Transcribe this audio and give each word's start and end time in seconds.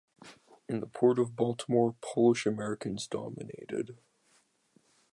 In 0.67 0.79
the 0.79 0.87
Port 0.87 1.19
of 1.19 1.35
Baltimore, 1.35 1.93
Polish 2.01 2.47
Americans 2.47 3.05
dominated. 3.05 3.99